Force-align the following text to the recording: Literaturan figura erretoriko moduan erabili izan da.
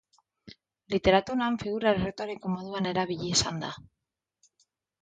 Literaturan 0.93 1.59
figura 1.65 1.93
erretoriko 1.99 2.55
moduan 2.55 2.91
erabili 2.95 3.31
izan 3.37 3.65
da. 3.67 3.73